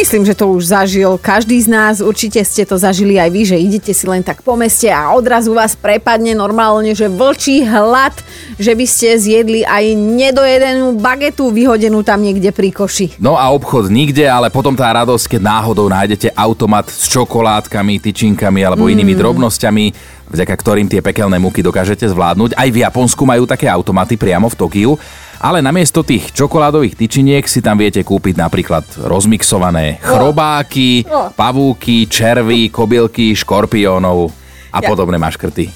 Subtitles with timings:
[0.00, 2.00] Myslím, že to už zažil každý z nás.
[2.00, 5.52] Určite ste to zažili aj vy, že idete si len tak po meste a odrazu
[5.52, 8.16] vás prepadne normálne, že vlčí hlad,
[8.56, 13.20] že by ste zjedli aj nedojedenú bagetu vyhodenú tam niekde pri koši.
[13.20, 18.64] No a obchod nikde, ale potom tá radosť, keď náhodou nájdete automat s čokoládkami, tyčinkami
[18.64, 18.96] alebo mm.
[18.96, 19.84] inými drobnosťami,
[20.32, 22.56] vďaka ktorým tie pekelné muky dokážete zvládnuť.
[22.56, 24.96] Aj v Japonsku majú také automaty priamo v Tokiu
[25.40, 33.34] ale namiesto tých čokoládových tyčiniek si tam viete kúpiť napríklad rozmixované chrobáky, pavúky, červy, kobylky,
[33.34, 34.30] škorpiónov
[34.70, 34.86] a ja.
[34.86, 35.66] podobné maškrty.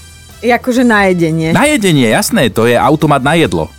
[0.44, 1.56] Akože na jedenie.
[1.56, 3.72] Na jedenie, jasné, to je automat na jedlo.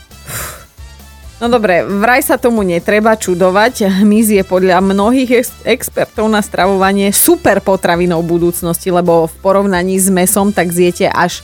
[1.36, 3.92] No dobre, vraj sa tomu netreba čudovať.
[4.02, 10.08] Hmyz je podľa mnohých ex- expertov na stravovanie super potravinou budúcnosti, lebo v porovnaní s
[10.08, 11.44] mesom tak zjete až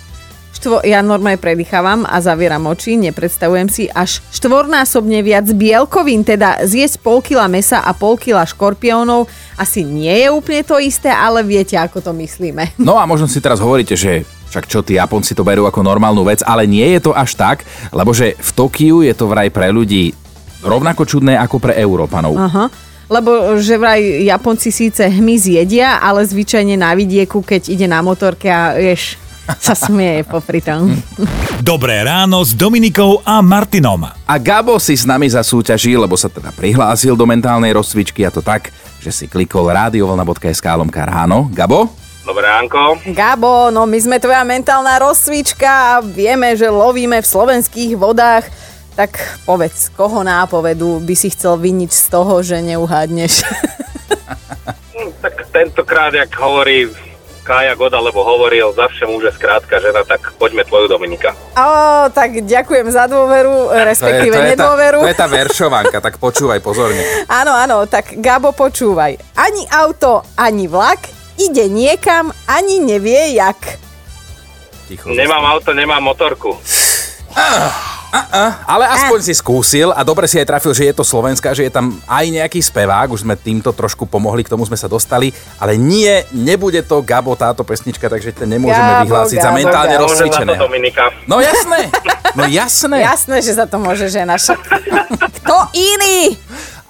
[0.55, 7.01] štvo, ja normálne predýchávam a zavieram oči, nepredstavujem si až štvornásobne viac bielkovín, teda zjesť
[7.01, 11.75] pol kila mesa a pol kila škorpiónov asi nie je úplne to isté, ale viete,
[11.79, 12.75] ako to myslíme.
[12.81, 16.27] No a možno si teraz hovoríte, že však čo, tí Japonci to berú ako normálnu
[16.27, 17.63] vec, ale nie je to až tak,
[17.95, 20.11] lebo že v Tokiu je to vraj pre ľudí
[20.59, 22.35] rovnako čudné ako pre Európanov.
[22.35, 22.67] Aha
[23.11, 28.47] lebo že vraj Japonci síce hmyz jedia, ale zvyčajne na vidieku, keď ide na motorke
[28.47, 29.19] a vieš,
[29.57, 30.93] sa smieje popri tom.
[31.59, 34.07] Dobré ráno s Dominikou a Martinom.
[34.07, 38.39] A Gabo si s nami zasúťaží, lebo sa teda prihlásil do mentálnej rozcvičky a to
[38.39, 41.51] tak, že si klikol radiovolna.sk lomka ráno.
[41.51, 41.91] Gabo?
[42.21, 43.01] Dobré ránko.
[43.17, 48.45] Gabo, no my sme tvoja mentálna rozcvička a vieme, že lovíme v slovenských vodách.
[48.93, 53.41] Tak povedz, koho nápovedu by si chcel vyniť z toho, že neuhádneš?
[55.23, 56.89] tak tentokrát, jak hovorí
[57.41, 61.33] Kája Goda, lebo hovoril, zavše môže skrátka žena, tak poďme tvoju Dominika.
[61.57, 64.99] Ó, tak ďakujem za dôveru, respektíve to je, to je nedôveru.
[65.01, 67.01] Tá, to je tá veršovanka, tak počúvaj pozorne.
[67.41, 69.17] Áno, áno, tak Gabo počúvaj.
[69.33, 71.09] Ani auto, ani vlak
[71.41, 73.81] ide niekam, ani nevie jak.
[74.85, 76.53] Ticho, nemám auto, nemám motorku.
[77.33, 77.90] Ah.
[78.11, 79.25] Uh-uh, ale aspoň uh.
[79.25, 82.25] si skúsil a dobre si aj trafil, že je to Slovenska, že je tam aj
[82.27, 86.83] nejaký spevák, už sme týmto trošku pomohli, k tomu sme sa dostali, ale nie, nebude
[86.83, 90.03] to Gabo táto pesnička, takže to nemôžeme Gabo, vyhlásiť Gabo, za mentálne Gabo.
[90.11, 90.53] rozcvičené.
[91.23, 91.87] No jasné,
[92.35, 92.97] no jasné.
[92.99, 94.35] jasné, že za to môže žena.
[95.39, 96.35] Kto iný?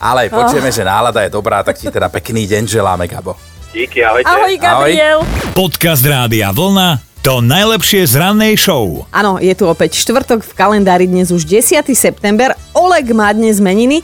[0.01, 0.75] Ale počujeme, oh.
[0.75, 3.37] že nálada je dobrá, tak ti teda pekný deň želáme, Gabo.
[3.69, 4.25] Díky, ahojte.
[4.25, 5.19] Ahoj, Gabriel.
[5.21, 5.53] Ahoj.
[5.53, 9.05] Podcast Rádia Vlna to najlepšie z rannej show.
[9.13, 11.85] Áno, je tu opäť štvrtok v kalendári, dnes už 10.
[11.93, 12.57] september.
[12.73, 14.01] Oleg má dnes meniny.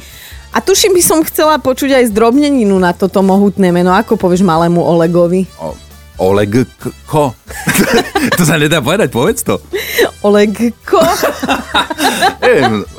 [0.53, 3.89] A tuším by som chcela počuť aj zdrobneninu na toto mohutné meno.
[3.89, 5.49] Ako povieš malému Olegovi?
[5.57, 5.73] O,
[6.17, 6.65] Oleg
[7.05, 7.29] ko?
[8.37, 9.61] to sa nedá povedať, povedz to.
[10.25, 10.97] Olegko.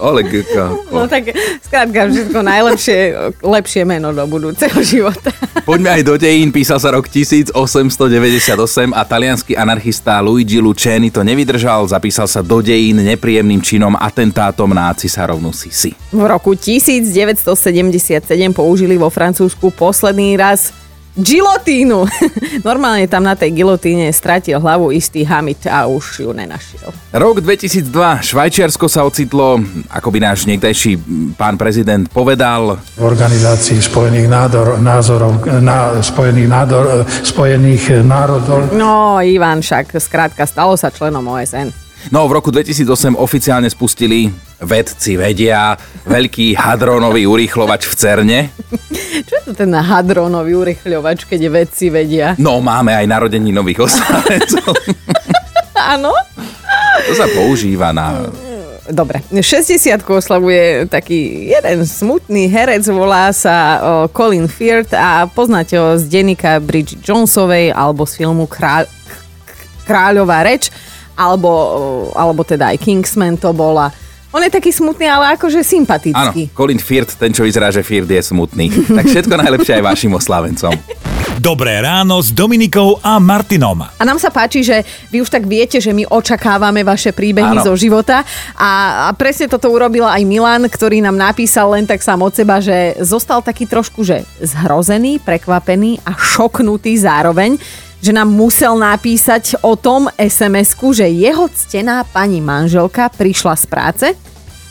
[0.08, 0.86] Olegko.
[0.94, 2.98] No tak skrátka všetko najlepšie,
[3.42, 5.34] lepšie meno do budúceho života.
[5.66, 6.54] Poďme aj do dejín.
[6.54, 7.58] Písal sa rok 1898
[8.94, 14.94] a talianský anarchista Luigi Luceni to nevydržal, zapísal sa do dejín nepríjemným činom atentátom na
[14.94, 15.90] cisárovnu Sisi.
[16.14, 18.22] V roku 1977
[18.54, 20.70] použili vo Francúzsku posledný raz
[21.16, 22.04] Gilotínu.
[22.68, 26.92] Normálne tam na tej gilotíne stratil hlavu istý Hamid a už ju nenašiel.
[27.14, 27.88] Rok 2002.
[28.22, 29.58] Švajčiarsko sa ocitlo,
[29.88, 31.00] ako by náš niekdejší
[31.34, 32.78] pán prezident povedal.
[32.98, 38.70] V organizácii Spojených nádor, názorov, na, Spojených, nádor, Spojených národov.
[38.76, 41.87] No, Ivan však, skrátka, stalo sa členom OSN.
[42.08, 44.30] No, v roku 2008 oficiálne spustili
[44.62, 45.76] vedci vedia
[46.06, 48.40] veľký hadronový urýchlovač v Cerne.
[49.26, 52.38] Čo je to ten hadronový urychľovač, keď vedci vedia?
[52.38, 54.72] No, máme aj narodení nových oslávencov.
[55.94, 56.14] Áno?
[57.06, 58.30] To sa používa na...
[58.88, 63.84] Dobre, 60 oslavuje taký jeden smutný herec, volá sa
[64.16, 68.88] Colin Firth a poznáte ho z denníka Bridget Jonesovej alebo z filmu Kráľ,
[69.84, 70.72] Kráľová reč,
[71.18, 71.50] alebo,
[72.14, 73.90] alebo teda aj Kingsman to bola.
[74.28, 76.42] On je taký smutný, ale akože sympatický.
[76.46, 78.68] Áno, Colin Firth, ten, čo vyzerá, že Firth je smutný.
[78.86, 80.72] tak všetko najlepšie aj vašim oslávencom.
[81.38, 83.86] Dobré ráno s Dominikou a Martinom.
[83.86, 87.62] A nám sa páči, že vy už tak viete, že my očakávame vaše príbehy Áno.
[87.62, 88.26] zo života.
[88.58, 92.58] A, a presne toto urobil aj Milan, ktorý nám napísal len tak sám od seba,
[92.58, 97.54] že zostal taký trošku, že zhrozený, prekvapený a šoknutý zároveň
[97.98, 104.06] že nám musel napísať o tom sms že jeho ctená pani manželka prišla z práce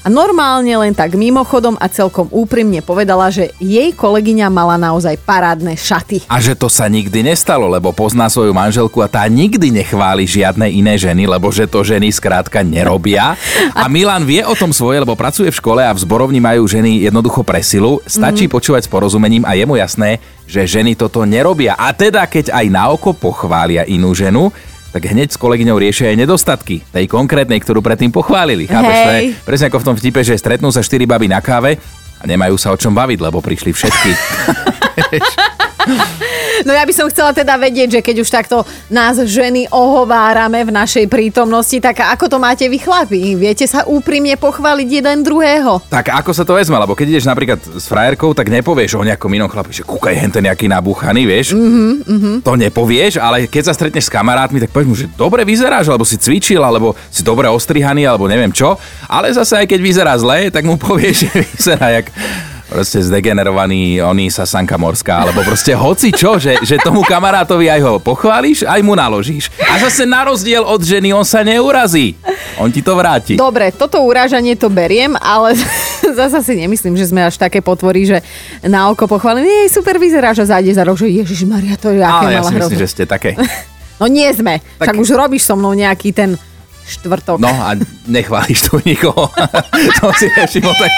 [0.07, 5.75] a normálne len tak mimochodom a celkom úprimne povedala, že jej kolegyňa mala naozaj parádne
[5.75, 6.24] šaty.
[6.31, 10.71] A že to sa nikdy nestalo, lebo pozná svoju manželku a tá nikdy nechváli žiadne
[10.71, 13.36] iné ženy, lebo že to ženy skrátka nerobia.
[13.75, 17.04] A Milan vie o tom svoje, lebo pracuje v škole a v zborovni majú ženy
[17.04, 18.00] jednoducho presilu.
[18.07, 18.51] Stačí mm.
[18.51, 21.75] počúvať s porozumením a je mu jasné, že ženy toto nerobia.
[21.75, 24.50] A teda, keď aj na oko pochvália inú ženu,
[24.97, 28.65] tak hneď s kolegyňou riešia aj nedostatky tej konkrétnej, ktorú predtým pochválili.
[28.65, 28.97] Chápeš?
[28.97, 31.77] To je presne ako v tom vtipe, že stretnú sa štyri baby na káve
[32.17, 34.11] a nemajú sa o čom baviť, lebo prišli všetky.
[36.65, 40.73] No ja by som chcela teda vedieť, že keď už takto nás ženy ohovárame v
[40.73, 43.37] našej prítomnosti, tak ako to máte vy chlapi?
[43.37, 45.85] Viete sa úprimne pochváliť jeden druhého?
[45.85, 49.29] Tak ako sa to vezme, lebo keď ideš napríklad s frajerkou, tak nepovieš o nejakom
[49.37, 51.53] inom chlapi, že kúkaj hen ten nejaký nabúchaný, vieš?
[51.53, 52.35] Mm-hmm, mm-hmm.
[52.41, 56.07] To nepovieš, ale keď sa stretneš s kamarátmi, tak povieš mu, že dobre vyzeráš, alebo
[56.07, 58.81] si cvičil, alebo si dobre ostrihaný, alebo neviem čo.
[59.05, 62.09] Ale zase aj keď vyzerá zle, tak mu povieš, že vyzerá jak
[62.67, 67.93] proste zdegenerovaný oný sasanka morská, alebo proste hoci čo, že, že tomu kamarátovi aj ho
[68.03, 69.47] pochváliš, aj mu naložíš.
[69.63, 72.19] A zase na rozdiel od ženy on sa neurazí.
[72.59, 73.39] On ti to vráti.
[73.39, 75.55] Dobre, toto urážanie to beriem, ale
[76.19, 78.19] zase si nemyslím, že sme až také potvorí, že
[78.67, 82.03] na oko pochválim, nie, super vyzeráš a zájde za rok, že Ježiš Maria, to je
[82.03, 83.39] aké Ale ja si myslím, že ste také.
[83.97, 84.61] No nie sme.
[84.77, 84.93] Tak...
[84.93, 86.37] Však už robíš so mnou nejaký ten
[86.87, 87.37] štvrtok.
[87.37, 87.75] No a
[88.07, 89.27] nechváliš tu nikoho.
[89.99, 90.71] to si nevšimol.
[90.71, 90.91] Tak,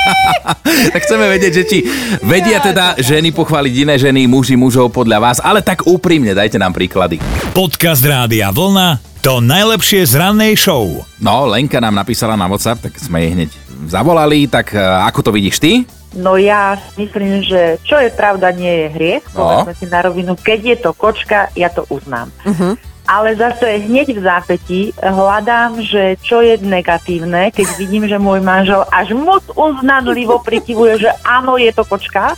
[0.94, 1.78] tak chceme vedieť, že či
[2.22, 6.78] vedia teda ženy pochváliť iné ženy, muži mužov podľa vás, ale tak úprimne, dajte nám
[6.78, 7.18] príklady.
[7.58, 11.04] Podcast Rádia Vlna to najlepšie z rannej show.
[11.20, 13.52] No, Lenka nám napísala na WhatsApp, tak sme jej hneď
[13.92, 15.84] zavolali, tak e, ako to vidíš ty?
[16.16, 19.26] No ja myslím, že čo je pravda, nie je hriech.
[19.36, 19.68] No.
[19.68, 22.32] Povedzme si na rovinu, keď je to kočka, ja to uznám.
[22.48, 22.80] Uh-huh
[23.10, 28.86] ale zase hneď v zápäti hľadám, že čo je negatívne, keď vidím, že môj manžel
[28.94, 32.38] až moc uznanlivo prikyvuje, že áno, je to kočka,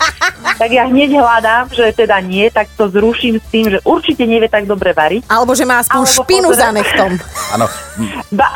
[0.56, 4.48] tak ja hneď hľadám, že teda nie, tak to zruším s tým, že určite nevie
[4.48, 5.28] tak dobre variť.
[5.28, 6.64] Alebo že má aspoň Alebo špinu pozrie...
[6.64, 7.12] za nechtom.
[7.52, 7.66] Áno.
[8.32, 8.56] Ba-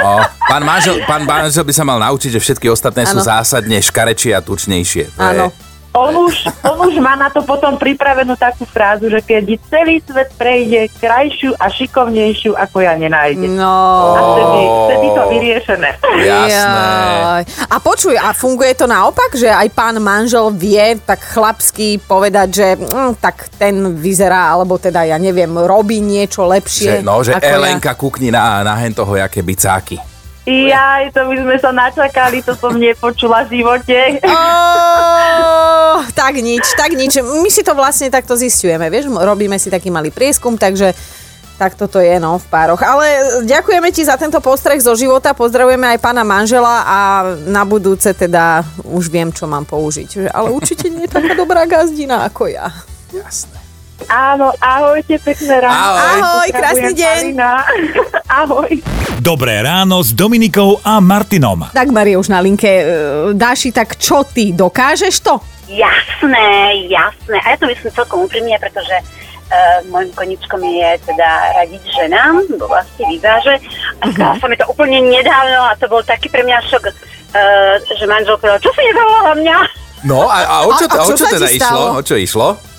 [0.00, 3.12] no, pán, manžel, pán manžel by sa mal naučiť, že všetky ostatné ano.
[3.12, 5.12] sú zásadne škarečie a tučnejšie.
[5.20, 5.52] Áno.
[5.52, 10.02] Je on už, on už má na to potom pripravenú takú frázu, že keď celý
[10.02, 13.46] svet prejde krajšiu a šikovnejšiu, ako ja nenájde.
[13.54, 13.78] No.
[14.14, 15.90] A vtedy, vtedy to vyriešené.
[16.26, 17.46] Jasné.
[17.70, 22.68] A počuj, a funguje to naopak, že aj pán manžel vie tak chlapsky povedať, že
[22.74, 27.00] mm, tak ten vyzerá, alebo teda ja neviem, robí niečo lepšie.
[27.00, 27.98] Že, no, že Elenka ja.
[27.98, 30.13] kúkni na, na hen toho, jaké bicáky.
[30.44, 34.20] Jaj, to by sme sa načakali, to som nepočula v živote.
[34.28, 37.16] Oh, tak nič, tak nič.
[37.24, 40.92] My si to vlastne takto zistujeme, vieš, robíme si taký malý prieskum, takže
[41.56, 42.82] tak toto je, no, v pároch.
[42.82, 46.98] Ale ďakujeme ti za tento postreh zo života, pozdravujeme aj pána manžela a
[47.48, 50.28] na budúce teda už viem, čo mám použiť.
[50.28, 52.68] Ale určite nie je taká dobrá gazdina ako ja.
[53.16, 53.63] Jasné.
[54.10, 55.78] Áno, ahojte, pekné ráno.
[55.78, 57.22] Ahoj, Ahoj krásny deň.
[58.42, 58.72] Ahoj.
[59.22, 61.70] Dobré ráno s Dominikou a Martinom.
[61.70, 62.68] Tak Maria už na linke.
[62.68, 62.84] E,
[63.32, 65.38] Dáši, tak čo ty, dokážeš to?
[65.70, 67.38] Jasné, jasné.
[67.40, 72.60] A ja to myslím celkom úprimne, pretože uh, môjim koničkom je teda radiť ženám v
[72.60, 73.56] oblasti výzáže.
[74.04, 74.36] A uh-huh.
[74.36, 78.36] sa mi to úplne nedávno a to bol taký pre mňa šok, uh, že manžel
[78.36, 79.56] povedal, čo si nezavolala mňa?
[80.04, 81.82] No a, a o čo, a, a čo, o čo teda išlo?
[81.96, 82.73] O čo išlo?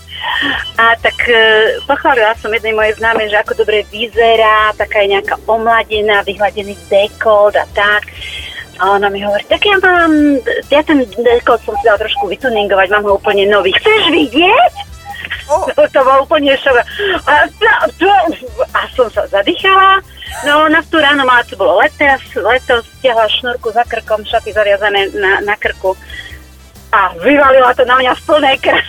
[0.76, 5.36] A tak e, pochválila som jednej mojej známej, že ako dobre vyzerá, taká je nejaká
[5.48, 8.12] omladená, vyhladený dekolt a tak.
[8.76, 12.92] A ona mi hovorí, tak ja mám, ja ten dekolt som si dala trošku vytuningovať,
[12.92, 13.72] mám ho úplne nový.
[13.72, 14.74] Chceš vidieť?
[15.48, 15.66] Oh.
[15.78, 16.74] To, to bol úplne šok.
[17.30, 17.70] A, to,
[18.02, 18.10] to,
[18.74, 20.02] a som sa zadýchala.
[20.42, 22.04] No, na tú ráno mala, to bolo leto,
[22.42, 25.94] leto, stiahla šnúrku za krkom, šaty zaviazané na, na krku
[26.96, 28.84] a vyvalila to na mňa v plnej krve.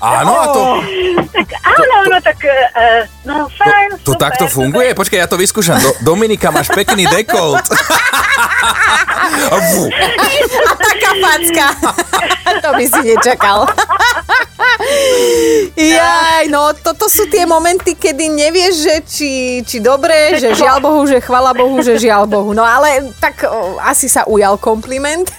[0.00, 0.60] Áno, a to...
[1.34, 2.38] Tak áno, no tak...
[2.46, 4.94] Uh, no fajn, To, to takto funguje?
[4.94, 4.98] Super.
[5.02, 5.76] Počkaj, ja to vyskúšam.
[5.82, 7.58] Do, Dominika, máš pekný dekolt.
[9.34, 11.66] a taká facka.
[12.64, 13.66] to by si nečakal.
[15.74, 19.30] Jaj, no toto sú tie momenty, kedy nevieš, že či,
[19.64, 22.50] či dobre, že žiaľ Bohu, že chvala Bohu, že žiaľ Bohu.
[22.52, 25.30] No ale tak o, asi sa ujal kompliment.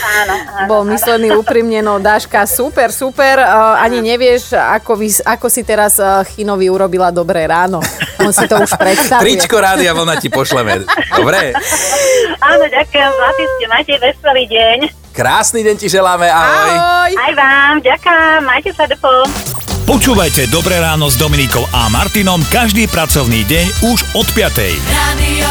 [0.00, 3.40] Áno, áno, Bol myslený úprimne, no Dáška, super, super.
[3.40, 7.84] Uh, ani nevieš, ako, vy, ako si teraz uh, Chinovi urobila dobré ráno.
[8.20, 9.36] On si to už predstavuje.
[9.36, 10.84] Tričko rádia vlna ti pošleme.
[11.16, 11.52] Dobre?
[12.40, 14.78] Áno, ďakujem, ste, majte veselý deň.
[15.10, 16.72] Krásny deň ti želáme, ahoj.
[16.76, 17.12] ahoj.
[17.12, 19.08] Aj vám, ďakujem, majte sa dopo.
[19.90, 24.54] Počúvajte Dobré ráno s Dominikou a Martinom každý pracovný deň už od 5.
[24.86, 25.50] Radio